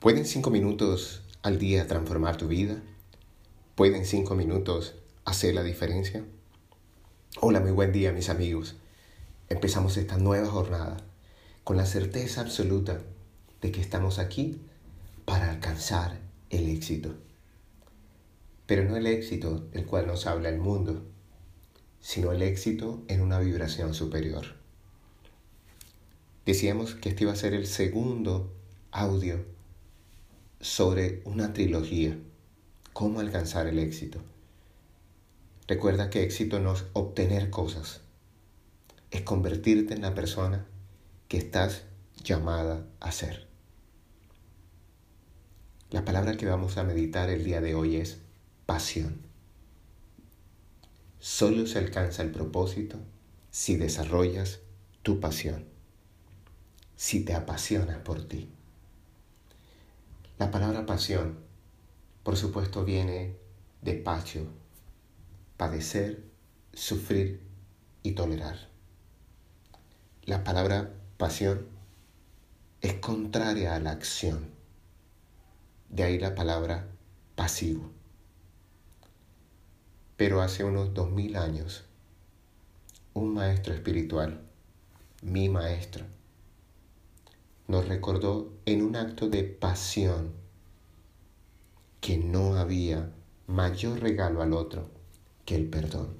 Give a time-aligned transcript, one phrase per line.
[0.00, 2.80] ¿Pueden cinco minutos al día transformar tu vida?
[3.74, 4.94] ¿Pueden cinco minutos
[5.26, 6.24] hacer la diferencia?
[7.38, 8.76] Hola, muy buen día mis amigos.
[9.50, 10.96] Empezamos esta nueva jornada
[11.64, 13.02] con la certeza absoluta
[13.60, 14.62] de que estamos aquí
[15.26, 17.16] para alcanzar el éxito.
[18.64, 21.02] Pero no el éxito del cual nos habla el mundo,
[22.00, 24.46] sino el éxito en una vibración superior.
[26.46, 28.50] Decíamos que este iba a ser el segundo
[28.92, 29.59] audio
[30.60, 32.18] sobre una trilogía,
[32.92, 34.20] cómo alcanzar el éxito.
[35.66, 38.02] Recuerda que éxito no es obtener cosas,
[39.10, 40.66] es convertirte en la persona
[41.28, 41.84] que estás
[42.22, 43.48] llamada a ser.
[45.90, 48.18] La palabra que vamos a meditar el día de hoy es
[48.66, 49.22] pasión.
[51.18, 52.98] Solo se alcanza el propósito
[53.50, 54.60] si desarrollas
[55.02, 55.64] tu pasión,
[56.96, 58.50] si te apasionas por ti.
[60.40, 61.38] La palabra pasión,
[62.22, 63.36] por supuesto, viene
[63.82, 64.46] de pacho,
[65.58, 66.24] padecer,
[66.72, 67.42] sufrir
[68.02, 68.56] y tolerar.
[70.24, 71.66] La palabra pasión
[72.80, 74.48] es contraria a la acción.
[75.90, 76.88] De ahí la palabra
[77.34, 77.90] pasivo.
[80.16, 81.84] Pero hace unos dos mil años,
[83.12, 84.40] un maestro espiritual,
[85.20, 86.06] mi maestro,
[87.70, 90.32] nos recordó en un acto de pasión
[92.00, 93.12] que no había
[93.46, 94.90] mayor regalo al otro
[95.44, 96.16] que el perdón.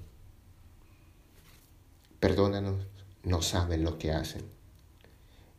[2.20, 2.86] Perdónanos,
[3.24, 4.44] no saben lo que hacen.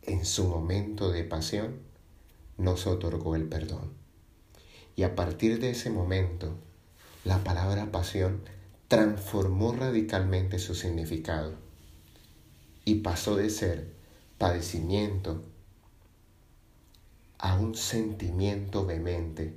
[0.03, 1.79] En su momento de pasión
[2.57, 3.91] nos otorgó el perdón.
[4.95, 6.55] Y a partir de ese momento,
[7.25, 8.43] la palabra pasión
[8.87, 11.51] transformó radicalmente su significado
[12.85, 13.91] y pasó de ser
[14.37, 15.50] padecimiento
[17.41, 19.55] a un sentimiento vehemente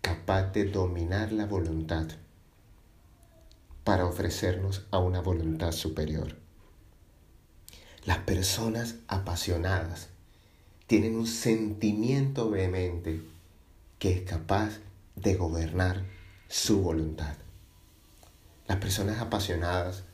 [0.00, 2.08] capaz de dominar la voluntad
[3.84, 6.36] para ofrecernos a una voluntad superior.
[8.06, 10.08] Las personas apasionadas
[10.86, 13.20] tienen un sentimiento vehemente
[13.98, 14.78] que es capaz
[15.14, 16.06] de gobernar
[16.48, 17.34] su voluntad.
[18.66, 20.04] Las personas apasionadas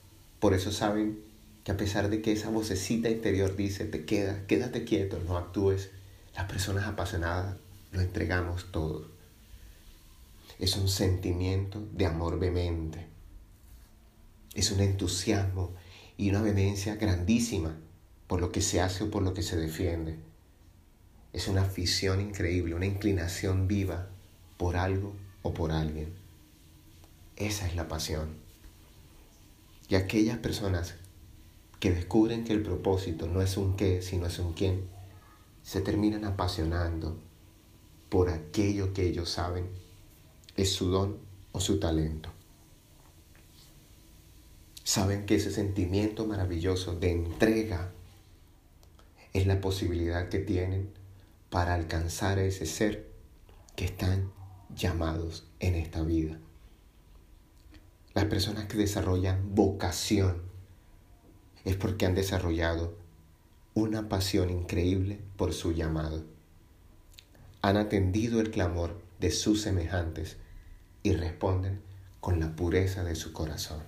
[0.41, 1.21] por eso saben
[1.63, 5.91] que a pesar de que esa vocecita interior dice, te quedas, quédate quieto, no actúes,
[6.35, 7.57] las personas apasionadas
[7.93, 9.07] lo entregamos todo.
[10.59, 13.07] Es un sentimiento de amor vehemente.
[14.55, 15.75] Es un entusiasmo
[16.17, 17.77] y una vehemencia grandísima
[18.27, 20.17] por lo que se hace o por lo que se defiende.
[21.33, 24.09] Es una afición increíble, una inclinación viva
[24.57, 26.13] por algo o por alguien.
[27.37, 28.37] Esa es la pasión.
[29.89, 30.95] Y aquellas personas
[31.81, 34.94] que descubren que el propósito no es un qué, sino es un quién,
[35.65, 37.19] se terminan apasionando
[38.11, 39.69] por aquello que ellos saben
[40.57, 41.19] es su don
[41.53, 42.29] o su talento.
[44.85, 47.91] Saben que ese sentimiento maravilloso de entrega
[49.33, 50.93] es la posibilidad que tienen
[51.49, 53.09] para alcanzar a ese ser
[53.75, 54.31] que están
[54.77, 56.39] llamados en esta vida.
[58.13, 60.43] Las personas que desarrollan vocación
[61.65, 63.04] es porque han desarrollado
[63.75, 66.25] una pasión increíble por su llamado.
[67.61, 70.37] Han atendido el clamor de sus semejantes
[71.03, 71.81] y responden
[72.21, 73.83] con la pureza de su corazón.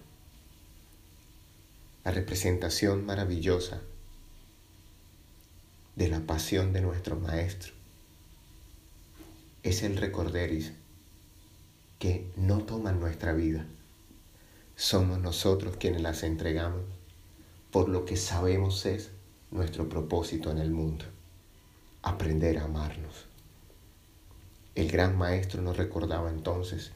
[2.04, 3.80] La representación maravillosa
[5.94, 7.72] de la pasión de nuestro Maestro
[9.62, 10.72] es el recorderis
[11.98, 13.66] que no toman nuestra vida.
[14.74, 16.82] Somos nosotros quienes las entregamos
[17.70, 19.10] por lo que sabemos es
[19.50, 21.04] nuestro propósito en el mundo,
[22.02, 23.26] aprender a amarnos.
[24.74, 26.92] El gran maestro nos recordaba entonces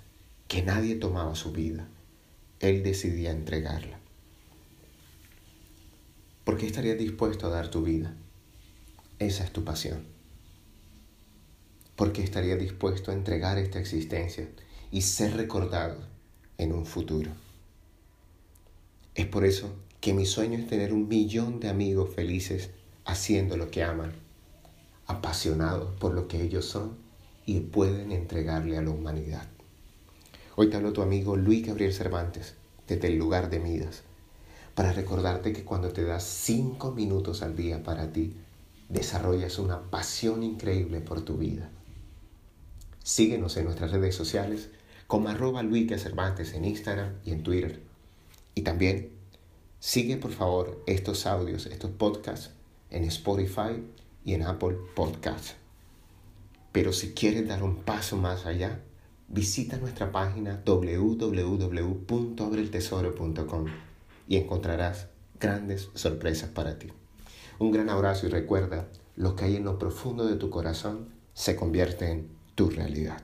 [0.48, 1.88] que nadie tomaba su vida,
[2.58, 3.98] él decidía entregarla.
[6.44, 8.14] ¿Por qué estarías dispuesto a dar tu vida?
[9.18, 10.04] Esa es tu pasión.
[11.94, 14.48] ¿Por qué estarías dispuesto a entregar esta existencia
[14.90, 16.00] y ser recordado
[16.58, 17.30] en un futuro?
[19.14, 19.70] Es por eso
[20.00, 22.70] que mi sueño es tener un millón de amigos felices
[23.04, 24.12] haciendo lo que aman,
[25.06, 26.96] apasionados por lo que ellos son
[27.44, 29.46] y pueden entregarle a la humanidad.
[30.56, 32.54] Hoy te tu amigo Luis Gabriel Cervantes
[32.88, 34.02] desde el lugar de Midas
[34.74, 38.34] para recordarte que cuando te das cinco minutos al día para ti,
[38.88, 41.70] desarrollas una pasión increíble por tu vida.
[43.02, 44.70] Síguenos en nuestras redes sociales
[45.06, 47.80] como arroba Luis Cervantes en Instagram y en Twitter.
[48.54, 49.19] Y también
[49.80, 52.50] Sigue por favor estos audios, estos podcasts
[52.90, 53.82] en Spotify
[54.26, 55.54] y en Apple Podcasts.
[56.70, 58.82] Pero si quieres dar un paso más allá,
[59.28, 63.64] visita nuestra página www.abreltesoro.com
[64.28, 65.08] y encontrarás
[65.40, 66.88] grandes sorpresas para ti.
[67.58, 68.86] Un gran abrazo y recuerda,
[69.16, 73.22] lo que hay en lo profundo de tu corazón se convierte en tu realidad.